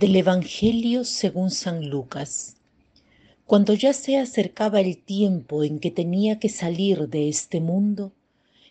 Del 0.00 0.16
Evangelio 0.16 1.04
según 1.04 1.50
San 1.50 1.90
Lucas. 1.90 2.56
Cuando 3.44 3.74
ya 3.74 3.92
se 3.92 4.16
acercaba 4.16 4.80
el 4.80 4.96
tiempo 4.96 5.62
en 5.62 5.78
que 5.78 5.90
tenía 5.90 6.38
que 6.38 6.48
salir 6.48 7.10
de 7.10 7.28
este 7.28 7.60
mundo, 7.60 8.10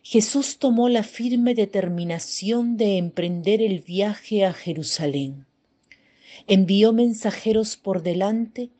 Jesús 0.01 0.57
tomó 0.57 0.89
la 0.89 1.03
firme 1.03 1.53
determinación 1.53 2.77
de 2.77 2.97
emprender 2.97 3.61
el 3.61 3.81
viaje 3.81 4.43
a 4.43 4.53
Jerusalén. 4.53 5.45
Envió 6.47 6.93
mensajeros 6.93 7.77
por 7.77 8.01
delante 8.01 8.71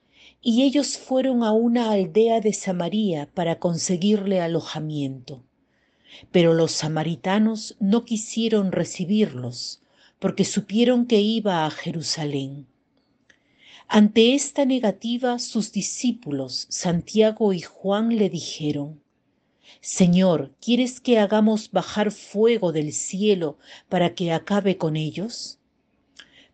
y 0.42 0.64
ellos 0.64 0.98
fueron 0.98 1.44
a 1.44 1.52
una 1.52 1.92
aldea 1.92 2.42
de 2.42 2.54
Samaria 2.54 3.30
para 3.36 3.60
conseguirle 3.60 4.42
alojamiento. 4.42 5.44
Pero 6.32 6.56
los 6.56 6.72
samaritanos 6.72 7.76
no 7.80 8.06
quisieron 8.06 8.72
recibirlos 8.72 9.84
porque 10.20 10.46
supieron 10.46 11.06
que 11.06 11.22
iba 11.22 11.66
a 11.66 11.72
Jerusalén. 11.72 12.68
Ante 13.88 14.36
esta 14.36 14.66
negativa, 14.66 15.40
sus 15.40 15.72
discípulos, 15.72 16.68
Santiago 16.70 17.54
y 17.54 17.62
Juan, 17.62 18.18
le 18.18 18.30
dijeron, 18.30 19.02
Señor, 19.82 20.54
¿quieres 20.62 21.00
que 21.00 21.20
hagamos 21.20 21.72
bajar 21.72 22.12
fuego 22.12 22.72
del 22.72 22.94
cielo 22.94 23.58
para 23.88 24.14
que 24.14 24.32
acabe 24.32 24.78
con 24.78 24.96
ellos? 24.96 25.58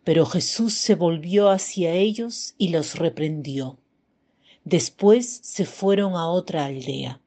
Pero 0.04 0.26
Jesús 0.26 0.76
se 0.76 0.96
volvió 0.96 1.50
hacia 1.50 1.94
ellos 1.94 2.54
y 2.58 2.70
los 2.70 2.96
reprendió. 2.96 3.80
Después 4.64 5.40
se 5.44 5.66
fueron 5.66 6.14
a 6.14 6.28
otra 6.28 6.66
aldea. 6.66 7.20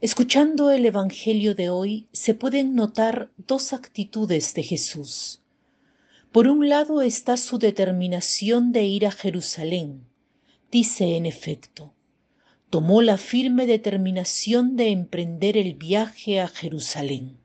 Escuchando 0.00 0.70
el 0.70 0.86
Evangelio 0.86 1.56
de 1.56 1.70
hoy 1.70 2.06
se 2.12 2.32
pueden 2.32 2.76
notar 2.76 3.32
dos 3.36 3.72
actitudes 3.72 4.54
de 4.54 4.62
Jesús. 4.62 5.42
Por 6.30 6.46
un 6.46 6.68
lado 6.68 7.02
está 7.02 7.36
su 7.36 7.58
determinación 7.58 8.70
de 8.70 8.84
ir 8.84 9.06
a 9.06 9.10
Jerusalén. 9.10 10.06
Dice 10.70 11.16
en 11.16 11.26
efecto, 11.26 11.94
tomó 12.70 13.02
la 13.02 13.18
firme 13.18 13.66
determinación 13.66 14.76
de 14.76 14.90
emprender 14.90 15.56
el 15.56 15.74
viaje 15.74 16.40
a 16.40 16.46
Jerusalén. 16.46 17.36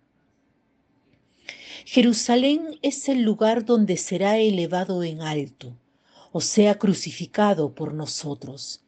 Jerusalén 1.86 2.78
es 2.84 3.10
el 3.10 3.24
lugar 3.24 3.66
donde 3.66 3.98
será 3.98 4.38
elevado 4.38 5.04
en 5.04 5.22
alto, 5.22 5.76
o 6.32 6.40
sea, 6.40 6.78
crucificado 6.78 7.74
por 7.74 7.96
nosotros 7.96 8.83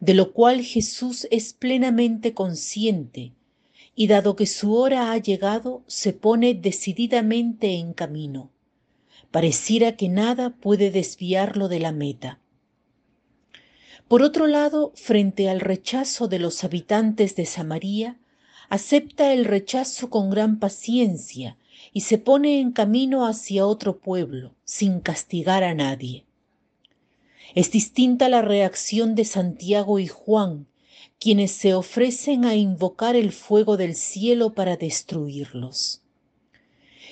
de 0.00 0.14
lo 0.14 0.32
cual 0.32 0.62
Jesús 0.62 1.26
es 1.30 1.52
plenamente 1.52 2.34
consciente, 2.34 3.32
y 3.94 4.06
dado 4.06 4.36
que 4.36 4.46
su 4.46 4.74
hora 4.74 5.12
ha 5.12 5.18
llegado, 5.18 5.82
se 5.86 6.12
pone 6.12 6.54
decididamente 6.54 7.74
en 7.74 7.92
camino. 7.92 8.50
Pareciera 9.30 9.96
que 9.96 10.08
nada 10.08 10.50
puede 10.50 10.90
desviarlo 10.90 11.68
de 11.68 11.80
la 11.80 11.92
meta. 11.92 12.38
Por 14.08 14.22
otro 14.22 14.46
lado, 14.46 14.92
frente 14.94 15.48
al 15.48 15.60
rechazo 15.60 16.28
de 16.28 16.38
los 16.38 16.64
habitantes 16.64 17.34
de 17.36 17.46
Samaria, 17.46 18.18
acepta 18.68 19.32
el 19.32 19.44
rechazo 19.44 20.10
con 20.10 20.30
gran 20.30 20.58
paciencia 20.58 21.56
y 21.92 22.02
se 22.02 22.18
pone 22.18 22.60
en 22.60 22.72
camino 22.72 23.26
hacia 23.26 23.66
otro 23.66 23.98
pueblo, 23.98 24.54
sin 24.64 25.00
castigar 25.00 25.64
a 25.64 25.74
nadie. 25.74 26.24
Es 27.54 27.70
distinta 27.70 28.30
la 28.30 28.40
reacción 28.40 29.14
de 29.14 29.26
Santiago 29.26 29.98
y 29.98 30.06
Juan, 30.06 30.66
quienes 31.18 31.52
se 31.52 31.74
ofrecen 31.74 32.46
a 32.46 32.54
invocar 32.54 33.14
el 33.14 33.30
fuego 33.30 33.76
del 33.76 33.94
cielo 33.94 34.54
para 34.54 34.76
destruirlos. 34.76 36.00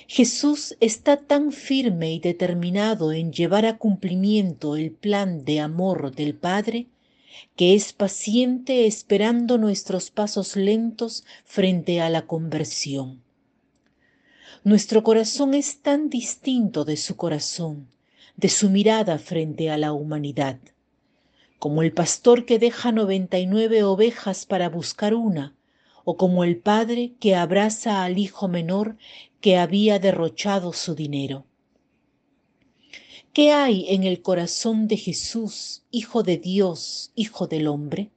Jesús 0.07 0.75
está 0.79 1.17
tan 1.17 1.51
firme 1.51 2.11
y 2.13 2.19
determinado 2.19 3.13
en 3.13 3.31
llevar 3.31 3.65
a 3.65 3.77
cumplimiento 3.77 4.75
el 4.75 4.91
plan 4.91 5.45
de 5.45 5.59
amor 5.59 6.13
del 6.13 6.35
Padre, 6.35 6.87
que 7.55 7.75
es 7.75 7.93
paciente 7.93 8.87
esperando 8.87 9.57
nuestros 9.57 10.09
pasos 10.09 10.55
lentos 10.55 11.23
frente 11.45 12.01
a 12.01 12.09
la 12.09 12.23
conversión. 12.23 13.21
Nuestro 14.63 15.03
corazón 15.03 15.53
es 15.53 15.81
tan 15.81 16.09
distinto 16.09 16.83
de 16.83 16.97
su 16.97 17.15
corazón 17.15 17.87
de 18.35 18.49
su 18.49 18.69
mirada 18.69 19.19
frente 19.19 19.69
a 19.69 19.77
la 19.77 19.93
humanidad, 19.93 20.59
como 21.59 21.81
el 21.83 21.93
pastor 21.93 22.45
que 22.45 22.59
deja 22.59 22.91
noventa 22.91 23.39
y 23.39 23.45
nueve 23.45 23.83
ovejas 23.83 24.45
para 24.45 24.69
buscar 24.69 25.13
una, 25.13 25.55
o 26.03 26.17
como 26.17 26.43
el 26.43 26.57
padre 26.57 27.13
que 27.19 27.35
abraza 27.35 28.03
al 28.03 28.17
hijo 28.17 28.47
menor 28.47 28.97
que 29.39 29.57
había 29.57 29.99
derrochado 29.99 30.73
su 30.73 30.95
dinero. 30.95 31.45
¿Qué 33.33 33.51
hay 33.51 33.85
en 33.87 34.03
el 34.03 34.21
corazón 34.21 34.87
de 34.87 34.97
Jesús, 34.97 35.83
Hijo 35.89 36.21
de 36.21 36.37
Dios, 36.37 37.11
Hijo 37.15 37.47
del 37.47 37.67
hombre? 37.67 38.11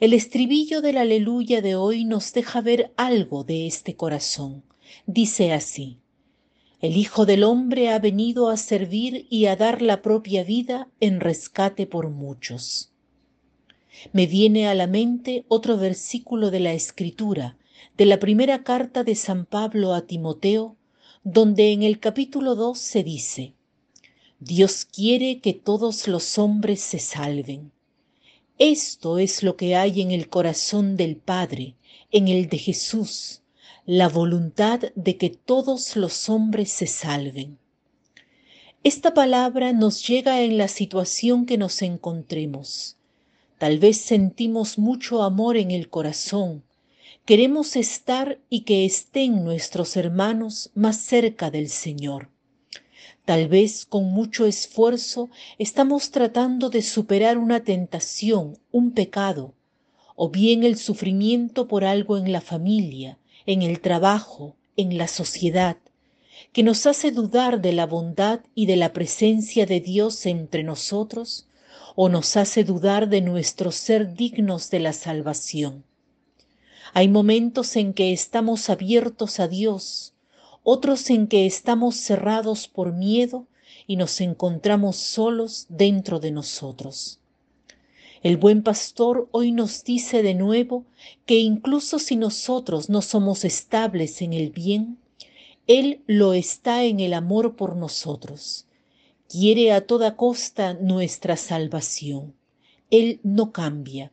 El 0.00 0.12
estribillo 0.12 0.82
del 0.82 0.96
aleluya 0.96 1.62
de 1.62 1.76
hoy 1.76 2.04
nos 2.04 2.32
deja 2.32 2.60
ver 2.60 2.92
algo 2.96 3.44
de 3.44 3.66
este 3.66 3.94
corazón. 3.94 4.64
Dice 5.06 5.52
así, 5.52 6.00
el 6.86 6.96
Hijo 6.96 7.26
del 7.26 7.42
Hombre 7.42 7.90
ha 7.90 7.98
venido 7.98 8.48
a 8.48 8.56
servir 8.56 9.26
y 9.28 9.46
a 9.46 9.56
dar 9.56 9.82
la 9.82 10.02
propia 10.02 10.44
vida 10.44 10.88
en 11.00 11.18
rescate 11.18 11.84
por 11.84 12.10
muchos. 12.10 12.92
Me 14.12 14.28
viene 14.28 14.68
a 14.68 14.74
la 14.74 14.86
mente 14.86 15.44
otro 15.48 15.78
versículo 15.78 16.52
de 16.52 16.60
la 16.60 16.74
Escritura, 16.74 17.56
de 17.96 18.06
la 18.06 18.20
primera 18.20 18.62
carta 18.62 19.02
de 19.02 19.16
San 19.16 19.46
Pablo 19.46 19.94
a 19.94 20.02
Timoteo, 20.02 20.76
donde 21.24 21.72
en 21.72 21.82
el 21.82 21.98
capítulo 21.98 22.54
2 22.54 22.78
se 22.78 23.02
dice, 23.02 23.52
Dios 24.38 24.84
quiere 24.84 25.40
que 25.40 25.54
todos 25.54 26.06
los 26.06 26.38
hombres 26.38 26.80
se 26.82 27.00
salven. 27.00 27.72
Esto 28.58 29.18
es 29.18 29.42
lo 29.42 29.56
que 29.56 29.74
hay 29.74 30.02
en 30.02 30.12
el 30.12 30.28
corazón 30.28 30.96
del 30.96 31.16
Padre, 31.16 31.74
en 32.12 32.28
el 32.28 32.48
de 32.48 32.58
Jesús, 32.58 33.42
la 33.86 34.08
voluntad 34.08 34.80
de 34.96 35.16
que 35.16 35.30
todos 35.30 35.94
los 35.94 36.28
hombres 36.28 36.72
se 36.72 36.88
salven. 36.88 37.56
Esta 38.82 39.14
palabra 39.14 39.72
nos 39.72 40.04
llega 40.04 40.42
en 40.42 40.58
la 40.58 40.66
situación 40.66 41.46
que 41.46 41.56
nos 41.56 41.82
encontremos. 41.82 42.96
Tal 43.58 43.78
vez 43.78 43.98
sentimos 43.98 44.76
mucho 44.76 45.22
amor 45.22 45.56
en 45.56 45.70
el 45.70 45.88
corazón, 45.88 46.64
queremos 47.24 47.76
estar 47.76 48.40
y 48.50 48.62
que 48.62 48.84
estén 48.84 49.44
nuestros 49.44 49.96
hermanos 49.96 50.72
más 50.74 50.96
cerca 50.96 51.52
del 51.52 51.68
Señor. 51.68 52.28
Tal 53.24 53.46
vez 53.46 53.86
con 53.86 54.06
mucho 54.06 54.46
esfuerzo 54.46 55.30
estamos 55.58 56.10
tratando 56.10 56.70
de 56.70 56.82
superar 56.82 57.38
una 57.38 57.62
tentación, 57.62 58.58
un 58.72 58.90
pecado, 58.90 59.54
o 60.16 60.28
bien 60.28 60.64
el 60.64 60.76
sufrimiento 60.76 61.68
por 61.68 61.84
algo 61.84 62.16
en 62.16 62.32
la 62.32 62.40
familia, 62.40 63.18
en 63.46 63.62
el 63.62 63.80
trabajo, 63.80 64.56
en 64.76 64.98
la 64.98 65.08
sociedad, 65.08 65.76
que 66.52 66.62
nos 66.62 66.86
hace 66.86 67.10
dudar 67.12 67.60
de 67.60 67.72
la 67.72 67.86
bondad 67.86 68.40
y 68.54 68.66
de 68.66 68.76
la 68.76 68.92
presencia 68.92 69.66
de 69.66 69.80
Dios 69.80 70.26
entre 70.26 70.62
nosotros, 70.62 71.46
o 71.94 72.08
nos 72.08 72.36
hace 72.36 72.64
dudar 72.64 73.08
de 73.08 73.22
nuestro 73.22 73.72
ser 73.72 74.14
dignos 74.14 74.70
de 74.70 74.80
la 74.80 74.92
salvación. 74.92 75.84
Hay 76.92 77.08
momentos 77.08 77.76
en 77.76 77.94
que 77.94 78.12
estamos 78.12 78.68
abiertos 78.68 79.40
a 79.40 79.48
Dios, 79.48 80.12
otros 80.62 81.10
en 81.10 81.26
que 81.26 81.46
estamos 81.46 81.96
cerrados 81.96 82.68
por 82.68 82.92
miedo 82.92 83.46
y 83.86 83.96
nos 83.96 84.20
encontramos 84.20 84.96
solos 84.96 85.66
dentro 85.68 86.20
de 86.20 86.32
nosotros. 86.32 87.20
El 88.26 88.38
buen 88.38 88.64
pastor 88.64 89.28
hoy 89.30 89.52
nos 89.52 89.84
dice 89.84 90.24
de 90.24 90.34
nuevo 90.34 90.84
que 91.26 91.38
incluso 91.38 92.00
si 92.00 92.16
nosotros 92.16 92.88
no 92.88 93.00
somos 93.00 93.44
estables 93.44 94.20
en 94.20 94.32
el 94.32 94.50
bien, 94.50 94.98
Él 95.68 96.02
lo 96.08 96.32
está 96.32 96.82
en 96.82 96.98
el 96.98 97.14
amor 97.14 97.54
por 97.54 97.76
nosotros. 97.76 98.66
Quiere 99.28 99.70
a 99.70 99.86
toda 99.86 100.16
costa 100.16 100.74
nuestra 100.74 101.36
salvación. 101.36 102.34
Él 102.90 103.20
no 103.22 103.52
cambia. 103.52 104.10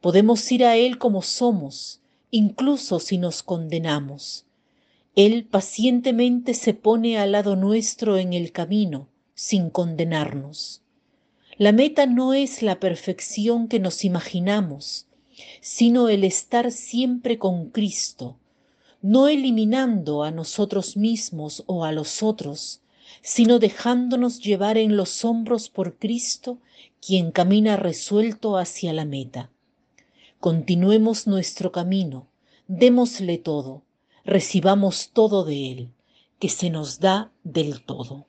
Podemos 0.00 0.50
ir 0.50 0.64
a 0.64 0.76
Él 0.78 0.96
como 0.96 1.20
somos, 1.20 2.00
incluso 2.30 3.00
si 3.00 3.18
nos 3.18 3.42
condenamos. 3.42 4.46
Él 5.14 5.44
pacientemente 5.44 6.54
se 6.54 6.72
pone 6.72 7.18
al 7.18 7.32
lado 7.32 7.54
nuestro 7.54 8.16
en 8.16 8.32
el 8.32 8.50
camino, 8.50 9.08
sin 9.34 9.68
condenarnos. 9.68 10.80
La 11.58 11.72
meta 11.72 12.04
no 12.04 12.34
es 12.34 12.60
la 12.60 12.80
perfección 12.80 13.66
que 13.68 13.80
nos 13.80 14.04
imaginamos, 14.04 15.06
sino 15.62 16.10
el 16.10 16.22
estar 16.22 16.70
siempre 16.70 17.38
con 17.38 17.70
Cristo, 17.70 18.36
no 19.00 19.28
eliminando 19.28 20.22
a 20.22 20.30
nosotros 20.30 20.98
mismos 20.98 21.64
o 21.64 21.86
a 21.86 21.92
los 21.92 22.22
otros, 22.22 22.82
sino 23.22 23.58
dejándonos 23.58 24.40
llevar 24.40 24.76
en 24.76 24.98
los 24.98 25.24
hombros 25.24 25.70
por 25.70 25.96
Cristo, 25.96 26.58
quien 27.00 27.30
camina 27.30 27.78
resuelto 27.78 28.58
hacia 28.58 28.92
la 28.92 29.06
meta. 29.06 29.50
Continuemos 30.40 31.26
nuestro 31.26 31.72
camino, 31.72 32.26
démosle 32.68 33.38
todo, 33.38 33.82
recibamos 34.26 35.08
todo 35.14 35.42
de 35.42 35.72
Él, 35.72 35.88
que 36.38 36.50
se 36.50 36.68
nos 36.68 37.00
da 37.00 37.32
del 37.44 37.82
todo. 37.82 38.26